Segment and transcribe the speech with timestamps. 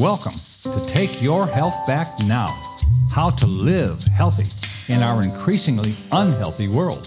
[0.00, 2.48] Welcome to Take Your Health Back Now
[3.10, 7.06] How to Live Healthy in Our Increasingly Unhealthy World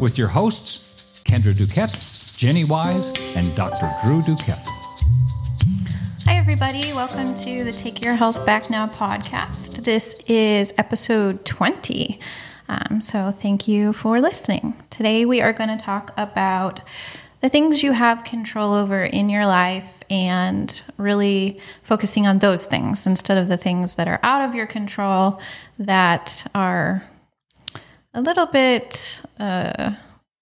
[0.00, 3.88] with your hosts, Kendra Duquette, Jenny Wise, and Dr.
[4.02, 4.66] Drew Duquette.
[6.24, 6.92] Hi, everybody.
[6.92, 9.84] Welcome to the Take Your Health Back Now podcast.
[9.84, 12.18] This is episode 20.
[12.68, 14.74] Um, so, thank you for listening.
[14.90, 16.80] Today, we are going to talk about
[17.42, 23.04] the things you have control over in your life and really focusing on those things
[23.04, 25.40] instead of the things that are out of your control
[25.76, 27.02] that are
[28.14, 29.92] a little bit uh,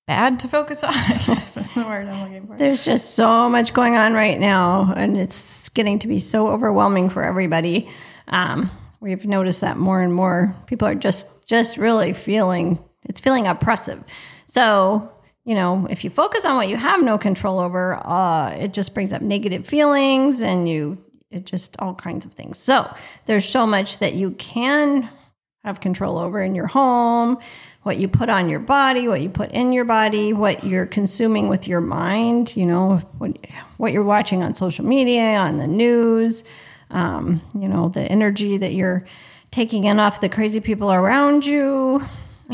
[0.06, 0.93] bad to focus on.
[0.95, 2.59] I guess that's the word I'm looking for.
[2.59, 7.09] There's just so much going on right now, and it's getting to be so overwhelming
[7.09, 7.88] for everybody.
[8.29, 8.70] Um,
[9.01, 14.04] we've noticed that more and more people are just just really feeling it's feeling oppressive.
[14.45, 15.10] So
[15.45, 18.95] you know, if you focus on what you have no control over, uh, it just
[18.95, 22.59] brings up negative feelings and you, it just all kinds of things.
[22.59, 22.93] So
[23.26, 25.09] there's so much that you can
[25.65, 27.38] have control over in your home,
[27.82, 31.48] what you put on your body, what you put in your body, what you're consuming
[31.48, 33.37] with your mind, you know, what,
[33.76, 36.45] what you're watching on social media, on the news,
[36.90, 39.04] um, you know, the energy that you're
[39.51, 42.04] taking in off the crazy people around you,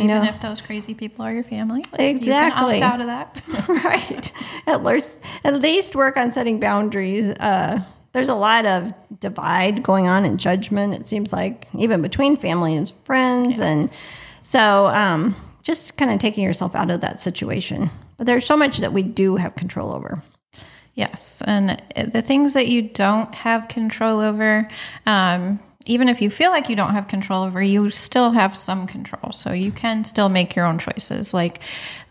[0.00, 0.28] even know?
[0.28, 1.84] if those crazy people are your family.
[1.98, 2.78] Exactly.
[2.78, 3.42] You out of that.
[3.68, 4.32] right.
[4.66, 7.28] At least, at least work on setting boundaries.
[7.28, 7.82] Uh,
[8.12, 12.74] there's a lot of divide going on in judgment, it seems like, even between family
[12.74, 13.58] and friends.
[13.58, 13.66] Yeah.
[13.66, 13.91] And
[14.42, 17.91] so um, just kind of taking yourself out of that situation.
[18.16, 20.22] But there's so much that we do have control over.
[20.94, 21.42] Yes.
[21.46, 21.80] And
[22.12, 24.66] the things that you don't have control over,
[25.06, 28.86] um, even if you feel like you don't have control over, you still have some
[28.86, 29.33] control.
[29.33, 31.33] So you can still make your own choices.
[31.33, 31.61] Like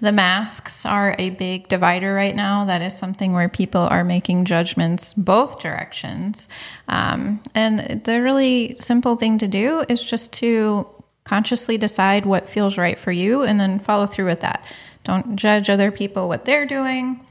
[0.02, 2.66] the masks are a big divider right now.
[2.66, 6.50] That is something where people are making judgments both directions.
[6.88, 10.88] Um, and the really simple thing to do is just to
[11.23, 14.65] consciously decide what feels right for you and then follow through with that.
[15.04, 17.23] Don't judge other people what they're doing.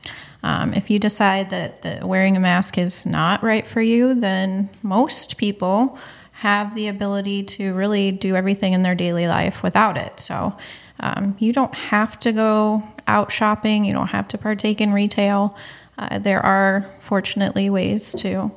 [0.44, 4.70] Um, if you decide that, that wearing a mask is not right for you, then
[4.84, 5.98] most people
[6.40, 10.20] have the ability to really do everything in their daily life without it.
[10.20, 10.54] So
[11.00, 15.56] um, you don't have to go out shopping, you don't have to partake in retail.
[15.96, 18.52] Uh, there are fortunately ways to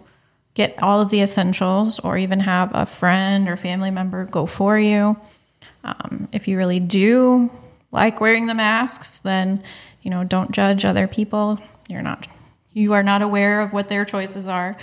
[0.56, 4.78] get all of the essentials or even have a friend or family member go for
[4.78, 5.16] you.
[5.86, 7.50] Um, if you really do
[7.94, 9.64] like wearing the masks, then
[10.02, 11.60] you know don't judge other people.
[11.88, 12.28] You're not
[12.74, 14.76] you are not aware of what their choices are,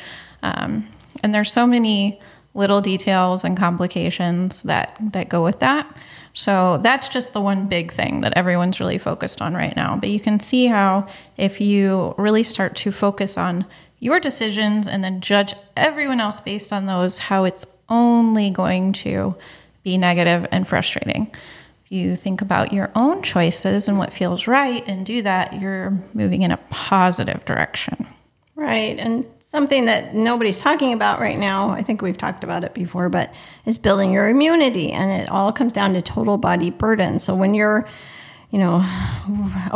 [0.42, 0.88] um,
[1.22, 2.20] and there's so many
[2.56, 5.94] little details and complications that that go with that.
[6.32, 9.96] So that's just the one big thing that everyone's really focused on right now.
[9.96, 11.06] But you can see how
[11.38, 13.64] if you really start to focus on
[14.00, 19.34] your decisions and then judge everyone else based on those, how it's only going to
[19.82, 21.30] be negative and frustrating.
[21.86, 25.98] If you think about your own choices and what feels right and do that, you're
[26.12, 28.06] moving in a positive direction.
[28.56, 28.98] Right.
[28.98, 31.70] And something that nobody's talking about right now.
[31.70, 33.32] I think we've talked about it before, but
[33.64, 34.90] is building your immunity.
[34.90, 37.20] And it all comes down to total body burden.
[37.20, 37.86] So when you're,
[38.50, 38.84] you know,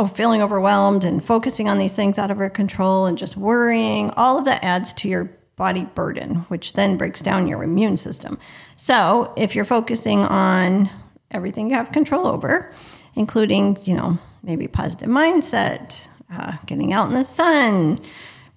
[0.13, 4.37] feeling overwhelmed and focusing on these things out of your control and just worrying, all
[4.37, 8.37] of that adds to your body burden, which then breaks down your immune system.
[8.75, 10.89] So if you're focusing on
[11.29, 12.73] everything you have control over,
[13.15, 18.01] including, you know, maybe positive mindset, uh, getting out in the sun,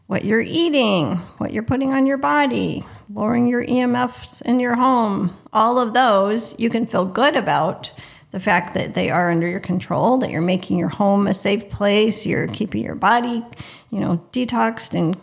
[0.06, 5.36] what you're eating, what you're putting on your body, lowering your EMFs in your home,
[5.52, 7.92] all of those you can feel good about.
[8.32, 11.70] The fact that they are under your control, that you're making your home a safe
[11.70, 13.44] place, you're keeping your body,
[13.90, 15.16] you know, detoxed and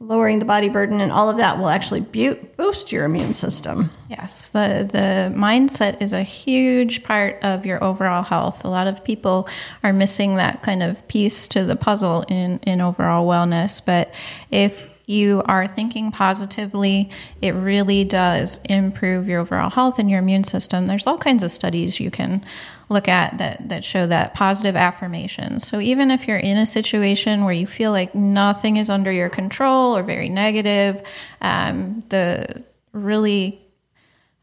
[0.00, 3.90] lowering the body burden and all of that will actually boost your immune system.
[4.08, 8.64] Yes, the the mindset is a huge part of your overall health.
[8.64, 9.48] A lot of people
[9.82, 14.14] are missing that kind of piece to the puzzle in in overall wellness, but
[14.50, 20.44] if you are thinking positively, it really does improve your overall health and your immune
[20.44, 20.86] system.
[20.86, 22.44] There's all kinds of studies you can
[22.88, 25.66] look at that that show that positive affirmations.
[25.68, 29.28] So even if you're in a situation where you feel like nothing is under your
[29.28, 31.02] control or very negative,
[31.40, 33.60] um, the really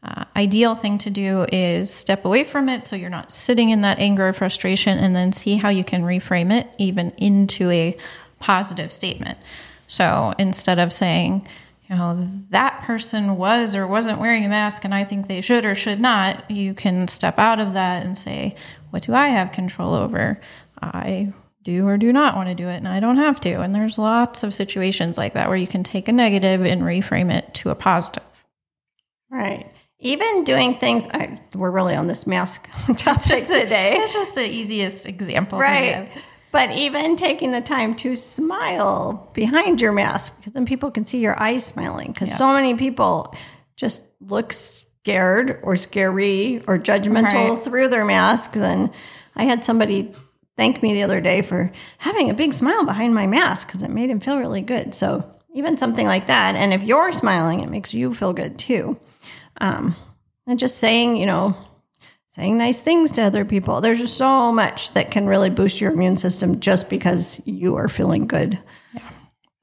[0.02, 3.80] uh, ideal thing to do is step away from it so you're not sitting in
[3.80, 7.96] that anger or frustration and then see how you can reframe it even into a
[8.38, 9.38] positive statement.
[9.88, 11.46] So instead of saying,
[11.88, 15.64] you know, that person was or wasn't wearing a mask and I think they should
[15.64, 18.56] or should not, you can step out of that and say,
[18.90, 20.40] what do I have control over?
[20.82, 23.60] I do or do not want to do it and I don't have to.
[23.60, 27.32] And there's lots of situations like that where you can take a negative and reframe
[27.32, 28.22] it to a positive.
[29.30, 29.70] Right.
[29.98, 33.96] Even doing things, I, we're really on this mask topic the- today.
[33.96, 35.58] It's just the easiest example.
[35.58, 36.10] to Right.
[36.56, 41.18] But even taking the time to smile behind your mask, because then people can see
[41.18, 42.12] your eyes smiling.
[42.12, 43.34] Because so many people
[43.76, 47.62] just look scared or scary or judgmental Right.
[47.62, 48.56] through their masks.
[48.56, 48.90] And
[49.34, 50.12] I had somebody
[50.56, 53.90] thank me the other day for having a big smile behind my mask because it
[53.90, 54.94] made him feel really good.
[54.94, 56.54] So even something like that.
[56.54, 58.98] And if you're smiling, it makes you feel good too.
[59.60, 59.94] Um,
[60.46, 61.54] and just saying, you know,
[62.36, 63.80] saying nice things to other people.
[63.80, 67.88] There's just so much that can really boost your immune system just because you are
[67.88, 68.58] feeling good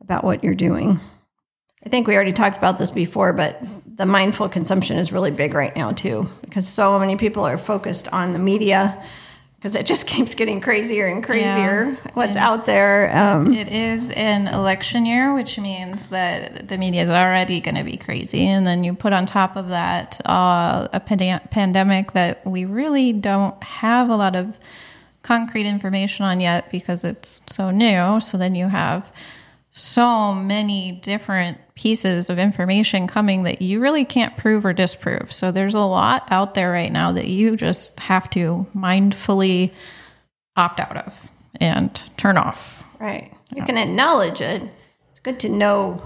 [0.01, 0.99] about what you're doing.
[1.85, 3.61] I think we already talked about this before, but
[3.95, 8.07] the mindful consumption is really big right now too, because so many people are focused
[8.07, 9.03] on the media
[9.63, 11.97] because it just keeps getting crazier and crazier.
[12.15, 13.15] What's out there?
[13.15, 17.83] Um, It is an election year, which means that the media is already going to
[17.85, 18.45] be crazy.
[18.45, 23.13] And then you put on top of that uh, a pande- pandemic that we really
[23.13, 24.59] don't have a lot of
[25.21, 28.19] concrete information on yet because it's so new.
[28.19, 29.09] So then you have
[29.73, 35.33] so many different pieces of information coming that you really can't prove or disprove.
[35.33, 39.71] So there's a lot out there right now that you just have to mindfully
[40.55, 41.27] opt out of
[41.59, 42.83] and turn off.
[42.99, 43.33] Right.
[43.55, 44.61] You can acknowledge it.
[45.09, 46.03] It's good to know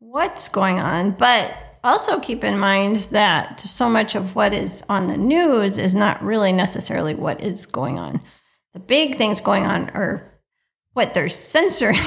[0.00, 1.54] what's going on, but
[1.84, 6.22] also keep in mind that so much of what is on the news is not
[6.22, 8.20] really necessarily what is going on.
[8.74, 10.28] The big things going on are
[10.92, 12.00] what they're censoring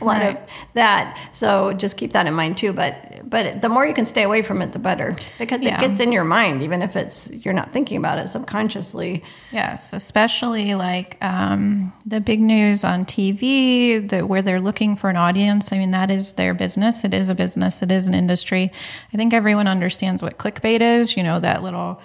[0.00, 0.36] a lot Right.
[0.36, 2.94] of that so just keep that in mind too but
[3.28, 5.76] but the more you can stay away from it the better because Yeah.
[5.76, 9.22] it gets in your mind even if it's you're not thinking about it subconsciously
[9.52, 15.16] Yes, especially like um, the big news on TV, the, where they're looking for an
[15.16, 15.72] audience.
[15.72, 17.02] I mean, that is their business.
[17.02, 17.82] It is a business.
[17.82, 18.70] It is an industry.
[19.12, 21.16] I think everyone understands what clickbait is.
[21.16, 21.98] You know, that little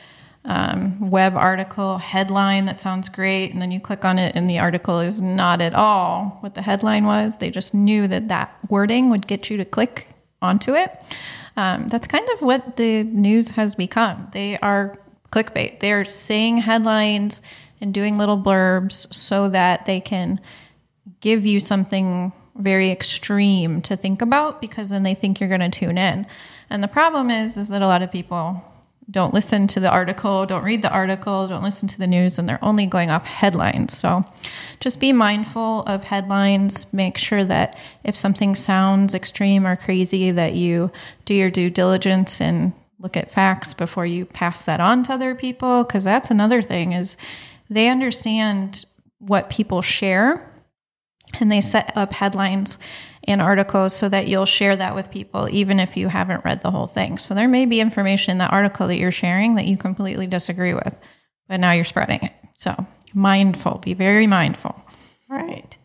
[0.46, 4.60] um, web article headline that sounds great, and then you click on it, and the
[4.60, 7.38] article is not at all what the headline was.
[7.38, 10.10] They just knew that that wording would get you to click
[10.42, 10.92] onto it.
[11.56, 14.28] Um, that's kind of what the news has become.
[14.34, 14.98] They are
[15.32, 15.80] clickbait.
[15.80, 17.42] They're saying headlines
[17.80, 20.42] and doing little blurbs so that they can
[21.22, 25.70] give you something very extreme to think about because then they think you're going to
[25.70, 26.28] tune in.
[26.70, 28.64] And the problem is is that a lot of people
[29.10, 32.48] don't listen to the article, don't read the article, don't listen to the news and
[32.48, 33.98] they're only going off headlines.
[33.98, 34.26] So
[34.80, 40.54] just be mindful of headlines, make sure that if something sounds extreme or crazy that
[40.54, 40.92] you
[41.26, 45.36] do your due diligence and look at facts before you pass that on to other
[45.36, 47.18] people because that's another thing is
[47.70, 48.86] they understand
[49.20, 50.50] what people share
[51.40, 52.80] and they set up headlines
[53.26, 56.72] and articles so that you'll share that with people even if you haven't read the
[56.72, 57.18] whole thing.
[57.18, 60.74] So there may be information in that article that you're sharing that you completely disagree
[60.74, 61.00] with,
[61.48, 62.34] but now you're spreading it.
[62.56, 62.76] So
[63.14, 64.76] mindful, be very mindful.
[65.30, 65.78] Right.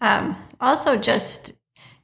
[0.00, 1.52] Um, also, just,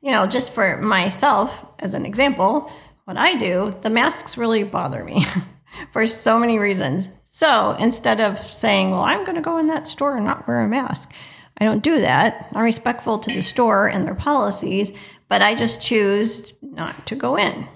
[0.00, 2.70] you know, just for myself as an example,
[3.04, 5.26] what I do, the masks really bother me
[5.92, 7.08] for so many reasons.
[7.24, 10.60] So instead of saying, well, I'm going to go in that store and not wear
[10.60, 11.12] a mask,
[11.58, 12.48] I don't do that.
[12.54, 14.92] I'm respectful to the store and their policies,
[15.28, 17.68] but I just choose not to go in.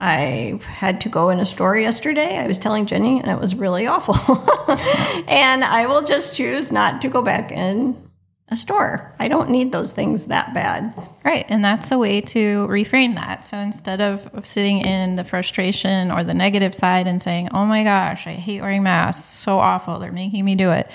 [0.00, 2.38] I had to go in a store yesterday.
[2.38, 4.14] I was telling Jenny, and it was really awful.
[5.28, 8.10] and I will just choose not to go back in
[8.48, 9.14] a store.
[9.18, 10.92] I don't need those things that bad.
[11.24, 11.44] Right.
[11.48, 13.44] And that's a way to reframe that.
[13.44, 17.84] So instead of sitting in the frustration or the negative side and saying, oh my
[17.84, 20.90] gosh, I hate wearing masks, so awful, they're making me do it,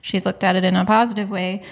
[0.00, 1.62] she's looked at it in a positive way.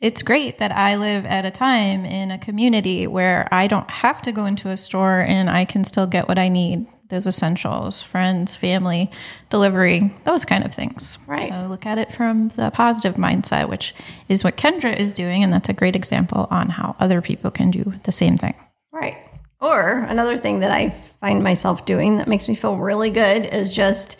[0.00, 4.20] It's great that I live at a time in a community where I don't have
[4.22, 8.02] to go into a store and I can still get what I need those essentials,
[8.02, 9.10] friends, family,
[9.50, 11.18] delivery, those kind of things.
[11.26, 11.50] Right.
[11.50, 13.94] So look at it from the positive mindset, which
[14.28, 15.42] is what Kendra is doing.
[15.42, 18.54] And that's a great example on how other people can do the same thing.
[18.92, 19.18] Right.
[19.60, 23.74] Or another thing that I find myself doing that makes me feel really good is
[23.74, 24.16] just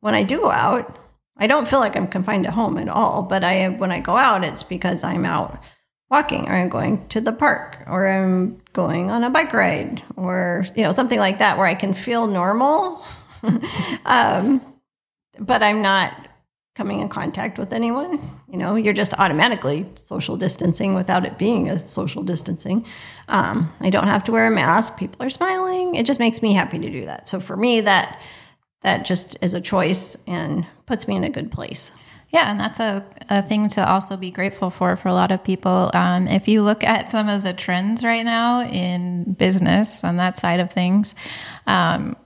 [0.00, 0.98] when I do go out,
[1.36, 4.16] I don't feel like I'm confined at home at all, but I when I go
[4.16, 5.62] out it's because I'm out
[6.10, 10.64] walking or I'm going to the park or I'm going on a bike ride or
[10.76, 13.04] you know something like that where I can feel normal.
[14.04, 14.60] um,
[15.38, 16.28] but I'm not
[16.74, 18.18] coming in contact with anyone.
[18.48, 22.86] You know, you're just automatically social distancing without it being a social distancing.
[23.28, 24.96] Um, I don't have to wear a mask.
[24.96, 25.96] People are smiling.
[25.96, 27.28] It just makes me happy to do that.
[27.28, 28.20] So for me, that
[28.82, 31.92] that just is a choice and puts me in a good place.
[32.30, 35.44] Yeah, and that's a, a thing to also be grateful for for a lot of
[35.44, 35.90] people.
[35.92, 40.38] Um, if you look at some of the trends right now in business on that
[40.38, 41.14] side of things,
[41.66, 42.16] um,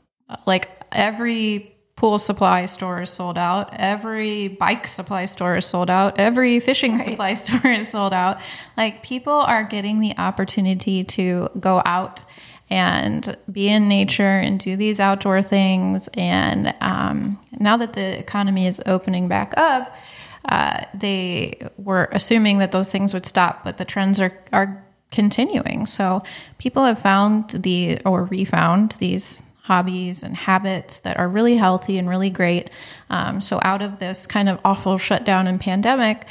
[0.46, 6.18] like every pool supply store is sold out, every bike supply store is sold out,
[6.20, 7.00] every fishing right.
[7.00, 8.38] supply store is sold out.
[8.76, 12.22] Like people are getting the opportunity to go out
[12.68, 16.08] and be in nature and do these outdoor things.
[16.14, 19.96] And um, now that the economy is opening back up,
[20.44, 25.86] uh, they were assuming that those things would stop, but the trends are, are continuing.
[25.86, 26.22] So
[26.58, 32.08] people have found the or refound these hobbies and habits that are really healthy and
[32.08, 32.70] really great.
[33.10, 36.24] Um, so out of this kind of awful shutdown and pandemic,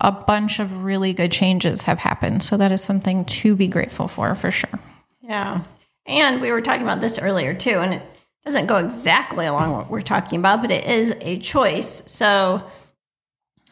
[0.00, 2.42] a bunch of really good changes have happened.
[2.42, 4.78] So that is something to be grateful for, for sure.
[5.22, 5.62] Yeah.
[6.06, 8.02] And we were talking about this earlier too, and it
[8.44, 12.02] doesn't go exactly along what we're talking about, but it is a choice.
[12.06, 12.62] So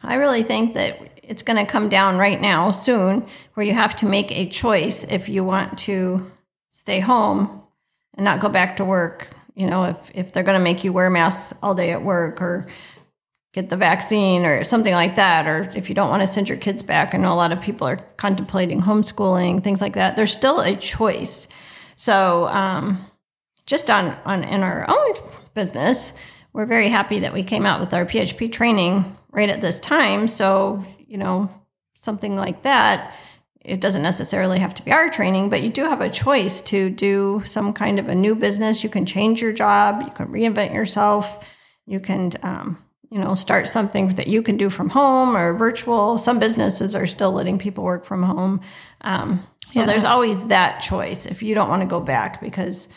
[0.01, 3.95] I really think that it's going to come down right now soon where you have
[3.97, 6.31] to make a choice if you want to
[6.69, 7.61] stay home
[8.15, 9.29] and not go back to work.
[9.55, 12.41] You know, if, if they're going to make you wear masks all day at work
[12.41, 12.67] or
[13.53, 16.57] get the vaccine or something like that, or if you don't want to send your
[16.57, 17.13] kids back.
[17.13, 20.15] I know a lot of people are contemplating homeschooling, things like that.
[20.15, 21.47] There's still a choice.
[21.95, 23.05] So, um,
[23.65, 25.15] just on, on in our own
[25.53, 26.13] business,
[26.53, 30.27] we're very happy that we came out with our PHP training right at this time.
[30.27, 31.49] So, you know,
[31.99, 33.13] something like that,
[33.61, 36.89] it doesn't necessarily have to be our training, but you do have a choice to
[36.89, 38.83] do some kind of a new business.
[38.83, 41.45] You can change your job, you can reinvent yourself,
[41.85, 42.77] you can um,
[43.11, 47.05] you know start something that you can do from home or virtual some businesses are
[47.05, 48.61] still letting people work from home
[49.01, 52.87] um, so yeah, there's always that choice if you don't want to go back because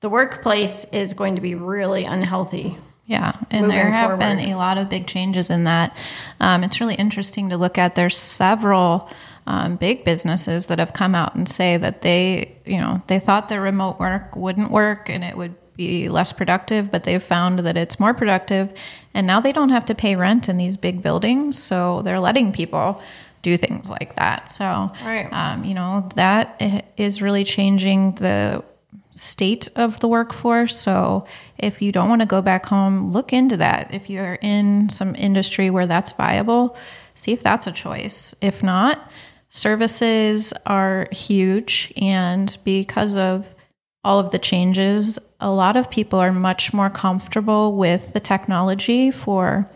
[0.00, 4.20] the workplace is going to be really unhealthy yeah, and there have forward.
[4.20, 5.96] been a lot of big changes in that.
[6.40, 7.94] Um, it's really interesting to look at.
[7.94, 9.10] There's several
[9.46, 13.48] um, big businesses that have come out and say that they, you know, they thought
[13.48, 17.76] their remote work wouldn't work and it would be less productive, but they've found that
[17.76, 18.72] it's more productive.
[19.14, 21.62] And now they don't have to pay rent in these big buildings.
[21.62, 23.02] So they're letting people
[23.42, 24.48] do things like that.
[24.48, 25.28] So, right.
[25.32, 28.62] um, you know, that is really changing the
[29.10, 30.76] state of the workforce.
[30.76, 31.26] So
[31.58, 33.92] if you don't want to go back home, look into that.
[33.92, 36.76] If you're in some industry where that's viable,
[37.14, 38.34] see if that's a choice.
[38.40, 39.10] If not,
[39.50, 41.92] services are huge.
[41.96, 43.54] And because of
[44.04, 49.10] all of the changes, a lot of people are much more comfortable with the technology
[49.10, 49.68] for,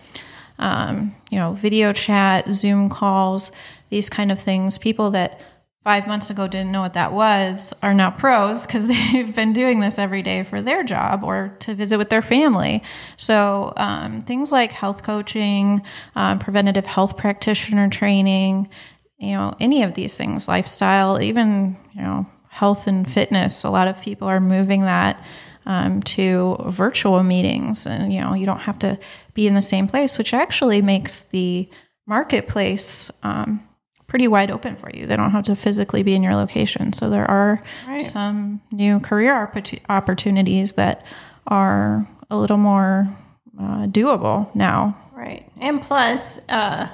[0.59, 3.53] um, you know, video chat, Zoom calls,
[3.91, 4.79] these kind of things.
[4.79, 5.41] People that
[5.85, 9.79] five months ago didn't know what that was are now pros because they've been doing
[9.79, 12.83] this every day for their job or to visit with their family.
[13.17, 15.83] So um, things like health coaching,
[16.17, 18.69] um, preventative health practitioner training,
[19.19, 22.27] you know, any of these things, lifestyle, even you know
[22.57, 23.65] health and fitness.
[23.65, 25.23] A lot of people are moving that
[25.67, 28.99] um, to virtual meetings, and you know you don't have to
[29.35, 31.69] be in the same place, which actually makes the
[32.07, 33.63] marketplace um,
[34.07, 35.05] pretty wide open for you.
[35.07, 36.95] They don't have to physically be in your location.
[36.95, 38.03] So there are right.
[38.03, 39.35] some new career
[39.91, 41.05] opportunities that
[41.47, 43.07] are a little more
[43.61, 44.97] uh, doable now.
[45.13, 46.41] Right, and plus.
[46.49, 46.89] Uh,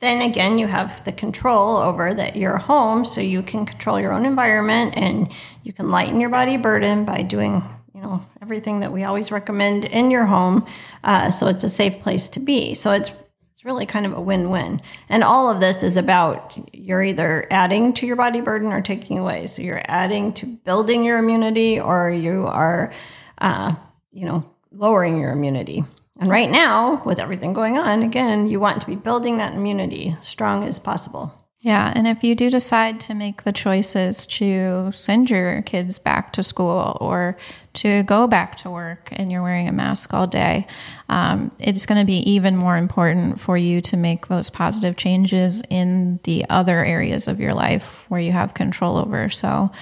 [0.00, 4.12] then again, you have the control over that your home, so you can control your
[4.12, 5.32] own environment and
[5.64, 7.62] you can lighten your body burden by doing,
[7.94, 10.64] you know, everything that we always recommend in your home.
[11.02, 12.74] Uh, so it's a safe place to be.
[12.74, 13.10] So it's
[13.52, 14.80] it's really kind of a win-win.
[15.08, 19.18] And all of this is about you're either adding to your body burden or taking
[19.18, 19.48] away.
[19.48, 22.92] So you're adding to building your immunity, or you are,
[23.38, 23.74] uh,
[24.12, 25.82] you know, lowering your immunity.
[26.18, 30.16] And right now, with everything going on, again, you want to be building that immunity
[30.20, 31.32] strong as possible.
[31.60, 31.92] Yeah.
[31.94, 36.44] And if you do decide to make the choices to send your kids back to
[36.44, 37.36] school or
[37.74, 40.68] to go back to work and you're wearing a mask all day,
[41.08, 45.62] um, it's going to be even more important for you to make those positive changes
[45.68, 49.28] in the other areas of your life where you have control over.
[49.28, 49.72] So,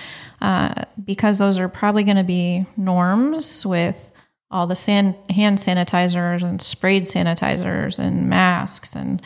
[0.40, 4.11] uh, because those are probably going to be norms with
[4.50, 8.94] all the san- hand sanitizers and sprayed sanitizers and masks.
[8.94, 9.20] And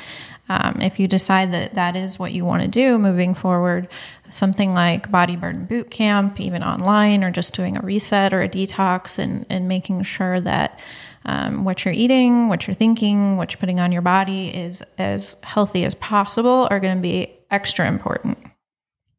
[0.48, 3.88] um, if you decide that that is what you want to do moving forward,
[4.30, 8.48] something like Body Burden Boot Camp, even online, or just doing a reset or a
[8.48, 10.78] detox and, and making sure that
[11.26, 15.36] um, what you're eating, what you're thinking, what you're putting on your body is as
[15.42, 18.38] healthy as possible are going to be extra important.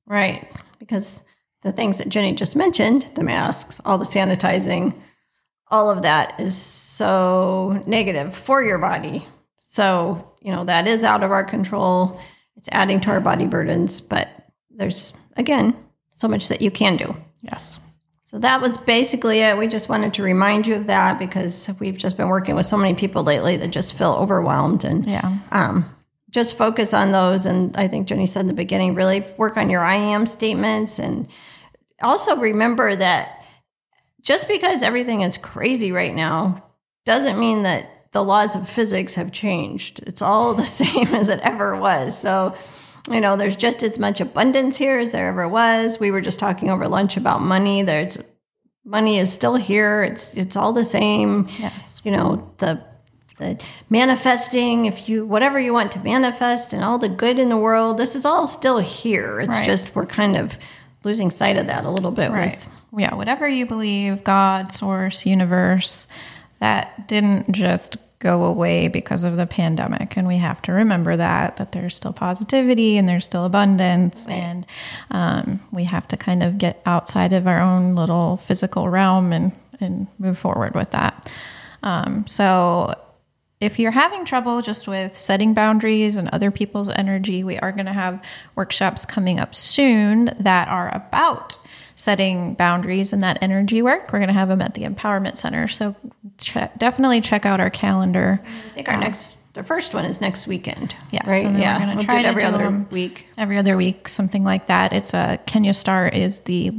[0.07, 0.47] Right.
[0.79, 1.23] Because
[1.61, 4.95] the things that Jenny just mentioned the masks, all the sanitizing,
[5.71, 9.25] all of that is so negative for your body.
[9.69, 12.19] So, you know, that is out of our control.
[12.57, 14.27] It's adding to our body burdens, but
[14.69, 15.75] there's, again,
[16.13, 17.15] so much that you can do.
[17.41, 17.79] Yes.
[18.25, 19.57] So that was basically it.
[19.57, 22.77] We just wanted to remind you of that because we've just been working with so
[22.77, 25.37] many people lately that just feel overwhelmed and Yeah.
[25.51, 25.85] um,
[26.29, 27.45] just focus on those.
[27.45, 30.97] And I think Jenny said in the beginning, really work on your I am statements.
[30.99, 31.27] And
[32.01, 33.40] also remember that
[34.21, 36.63] just because everything is crazy right now
[37.05, 39.99] doesn't mean that the laws of physics have changed.
[40.05, 42.17] It's all the same as it ever was.
[42.19, 42.55] So,
[43.09, 45.99] you know, there's just as much abundance here as there ever was.
[45.99, 47.81] We were just talking over lunch about money.
[47.83, 48.17] There's
[48.83, 50.03] money is still here.
[50.03, 52.01] It's it's all the same Yes.
[52.03, 52.83] you know the
[53.37, 53.59] the
[53.89, 57.97] manifesting if you whatever you want to manifest and all the good in the world
[57.97, 59.65] this is all still here it's Right.
[59.65, 60.57] just we're kind of
[61.03, 62.51] losing sight of that a little bit Right.
[62.51, 62.67] with
[62.97, 63.15] Yeah.
[63.15, 66.07] Whatever you believe, God, source, universe,
[66.59, 70.15] that didn't just go away because of the pandemic.
[70.15, 74.25] And we have to remember that, that there's still positivity and there's still abundance.
[74.27, 74.65] And
[75.09, 79.51] um, we have to kind of get outside of our own little physical realm and,
[79.79, 81.31] and move forward with that.
[81.83, 82.93] Um, so
[83.59, 87.85] if you're having trouble just with setting boundaries and other people's energy, we are going
[87.87, 88.23] to have
[88.55, 91.57] workshops coming up soon that are about
[91.95, 94.11] setting boundaries and that energy work.
[94.11, 95.67] We're going to have them at the Empowerment Center.
[95.67, 95.95] So
[96.37, 98.41] che- definitely check out our calendar.
[98.43, 101.97] i think our next the first one is next weekend Yes, right yeah we're going
[101.97, 104.67] we'll to try do it to every other them week every other week, something like
[104.67, 104.93] that.
[104.93, 106.71] It's a Kenya Star is the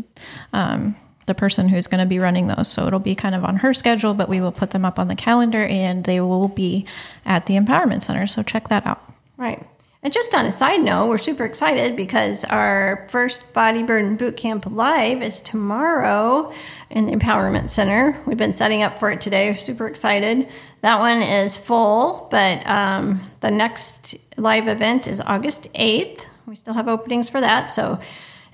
[0.53, 3.57] um, the person who's going to be running those, so it'll be kind of on
[3.59, 6.85] her schedule, but we will put them up on the calendar, and they will be
[7.25, 8.27] at the Empowerment Center.
[8.27, 9.01] So check that out.
[9.37, 9.65] Right.
[10.05, 14.37] And just on a side note, we're super excited because our first Body Burden Boot
[14.37, 16.53] Camp Live is tomorrow
[16.91, 18.21] in the Empowerment Center.
[18.27, 19.51] We've been setting up for it today.
[19.51, 20.49] We're super excited.
[20.81, 26.27] That one is full, but um, the next live event is August 8th.
[26.47, 27.67] We still have openings for that.
[27.67, 28.01] So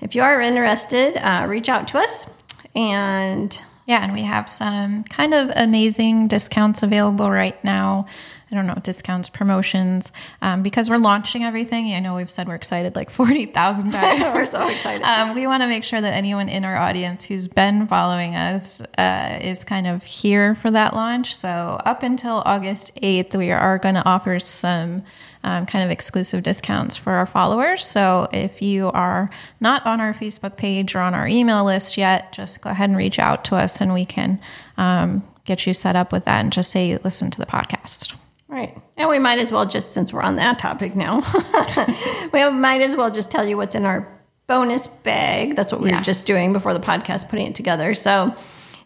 [0.01, 2.27] if you are interested, uh, reach out to us.
[2.75, 8.05] And Yeah, and we have some kind of amazing discounts available right now.
[8.51, 11.93] I don't know, discounts, promotions, um, because we're launching everything.
[11.93, 14.21] I know we've said we're excited like 40,000 times.
[14.33, 15.03] we're so excited.
[15.03, 18.81] Um, we want to make sure that anyone in our audience who's been following us
[18.97, 21.35] uh, is kind of here for that launch.
[21.35, 25.03] So, up until August 8th, we are going to offer some
[25.43, 27.85] um, kind of exclusive discounts for our followers.
[27.85, 32.33] So, if you are not on our Facebook page or on our email list yet,
[32.33, 34.39] just go ahead and reach out to us and we can
[34.77, 38.15] um, get you set up with that and just say, listen to the podcast.
[38.49, 38.75] Right.
[38.97, 41.17] And we might as well just, since we're on that topic now,
[42.33, 44.07] we might as well just tell you what's in our
[44.47, 45.55] bonus bag.
[45.55, 47.93] That's what we were just doing before the podcast, putting it together.
[47.93, 48.35] So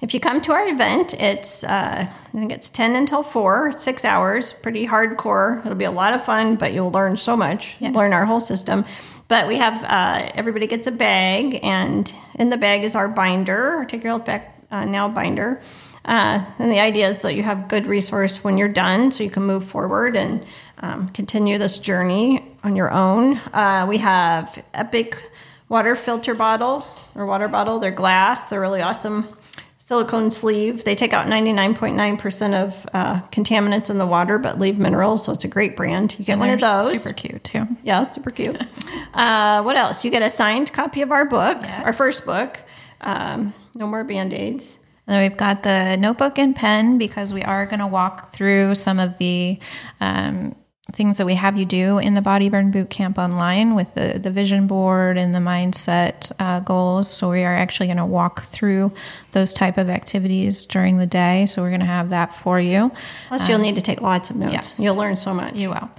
[0.01, 4.03] if you come to our event, it's, uh, I think it's 10 until 4, six
[4.03, 5.61] hours, pretty hardcore.
[5.65, 7.95] It'll be a lot of fun, but you'll learn so much, Yes.
[7.95, 8.83] learn our whole system.
[9.29, 13.77] But we have, uh, everybody gets a bag, and in the bag is our binder,
[13.77, 15.61] our Take Your Health Back uh, Now binder.
[16.05, 19.29] Uh, and the idea is that you have good resource when you're done, so you
[19.29, 20.45] can move forward and
[20.79, 23.37] um, continue this journey on your own.
[23.53, 25.15] Uh, we have a big
[25.69, 26.85] water filter bottle
[27.15, 27.79] or water bottle.
[27.79, 28.49] They're glass.
[28.49, 29.27] They're really awesome.
[29.77, 30.83] Silicone sleeve.
[30.85, 35.25] They take out 99.9% of uh, contaminants in the water, but leave minerals.
[35.25, 36.17] So it's a great brand.
[36.17, 37.01] You get one of those.
[37.03, 37.67] Super cute, too.
[37.83, 38.61] Yeah, super cute.
[39.13, 40.03] uh, what else?
[40.05, 41.85] You get a signed copy of our book, Yes.
[41.85, 42.59] our first book,
[43.01, 44.79] um, No More Band Aids.
[45.07, 48.75] And then we've got the notebook and pen because we are going to walk through
[48.75, 49.59] some of the
[49.99, 50.55] um,
[50.93, 54.19] things that we have you do in the Body Burn Boot Camp online with the,
[54.19, 57.09] the vision board and the mindset uh, goals.
[57.09, 58.91] So we are actually going to walk through
[59.31, 61.45] those type of activities during the day.
[61.47, 62.91] So we're going to have that for you.
[63.27, 64.53] Plus, you'll need to take lots of notes.
[64.53, 64.79] yes.
[64.79, 65.55] You'll learn so much.
[65.55, 65.89] You will.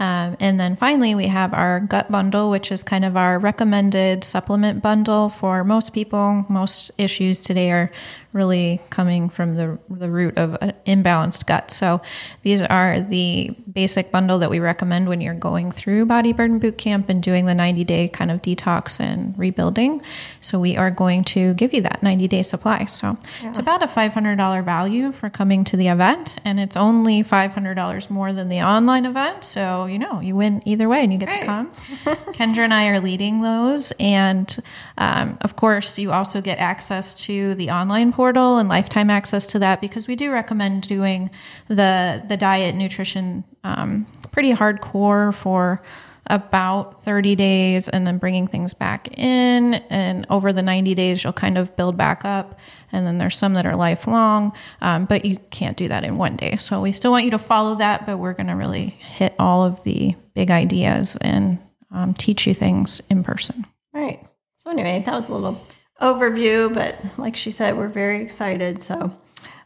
[0.00, 4.22] Um, and then finally, we have our gut bundle, which is kind of our recommended
[4.22, 6.46] supplement bundle for most people.
[6.48, 7.90] Most issues today are
[8.38, 11.70] really coming from the, the root of an imbalanced gut.
[11.70, 12.00] So
[12.42, 16.78] these are the basic bundle that we recommend when you're going through Body Burden Boot
[16.78, 20.00] Camp and doing the 90 day kind of detox and rebuilding.
[20.40, 22.84] So we are going to give you that 90 day supply.
[22.84, 28.10] So it's about a $500 value for coming to the event, and it's only $500
[28.10, 29.42] more than the online event.
[29.42, 31.72] So, you know, you win either way and you get to come.
[32.38, 33.92] Kendra and I are leading those.
[33.98, 34.56] And
[34.96, 39.58] um, of course, you also get access to the online portal and lifetime access to
[39.58, 41.30] that because we do recommend doing
[41.68, 45.82] the, the diet nutrition um, pretty hardcore for
[46.28, 49.74] about 30 days and then bringing things back in.
[49.74, 52.58] And over the 90 days, you'll kind of build back up.
[52.92, 56.36] And then there's some that are lifelong, um, but you can't do that in one
[56.36, 56.56] day.
[56.56, 59.64] So we still want you to follow that, but we're going to really hit all
[59.64, 61.58] of the big ideas and
[61.90, 63.66] um, teach you things in person.
[63.92, 64.24] Right.
[64.56, 65.60] So anyway, that was a little
[66.00, 68.82] overview, but like she said, we're very excited.
[68.82, 69.16] So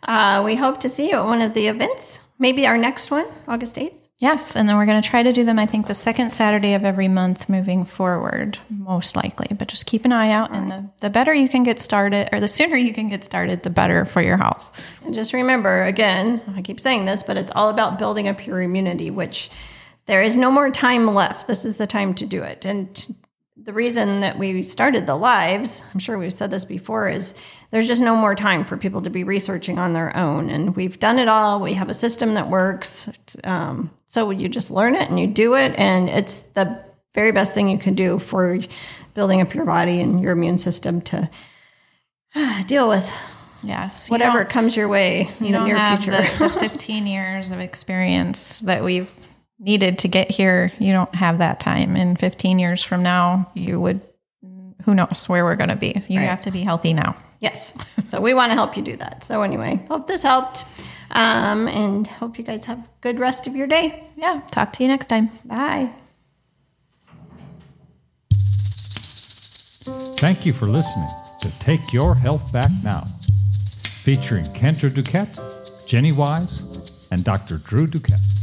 [0.03, 2.21] uh, we hope to see you at one of the events.
[2.39, 4.03] Maybe our next one, August 8th.
[4.23, 6.75] Yes, and then we're going to try to do them, I think, the second Saturday
[6.75, 9.49] of every month moving forward, most likely.
[9.51, 12.39] But just keep an eye out, and the, the better you can get started, or
[12.39, 14.71] the sooner you can get started, the better for your health.
[15.05, 18.63] And just remember, again, I keep saying this, but it's all about building up your
[18.63, 19.51] immunity, which
[20.07, 21.49] there is no more time left.
[21.49, 22.65] This is the time to do it.
[22.65, 23.17] And
[23.65, 27.35] the reason that we started the lives, I'm sure we've said this before, is
[27.71, 30.51] there's just no more time for people to be researching on their own.
[30.51, 31.61] And we've done it all.
[31.61, 33.09] We have a system that works.
[33.45, 35.75] Um, so you just learn it and you do it.
[35.79, 36.83] And it's the
[37.15, 38.59] very best thing you can do for
[39.15, 41.31] building up your body and your immune system to
[42.35, 43.11] uh, deal with
[43.65, 46.11] Yes, whatever comes your way in you the don't near future.
[46.11, 49.09] the, the 15 years of experience that we've
[49.63, 50.71] needed to get here.
[50.79, 51.97] You don't have that time.
[51.97, 54.01] In 15 years from now, you would.
[54.85, 55.95] Who knows where we're going to be?
[56.09, 56.29] You Right.
[56.29, 57.15] have to be healthy now.
[57.39, 57.73] Yes.
[58.09, 59.23] So we want to help you do that.
[59.25, 60.65] So anyway, hope this helped.
[61.13, 64.05] Um, and hope you guys have a good rest of your day.
[64.17, 64.41] Yeah.
[64.51, 65.31] Talk to you next time.
[65.45, 65.91] Bye.
[70.19, 71.09] Thank you for listening
[71.41, 73.05] to Take Your Health Back Now,
[74.03, 77.59] featuring Kendra Duquette, Jenny Wise, and Dr.
[77.59, 78.42] Drew Duquette.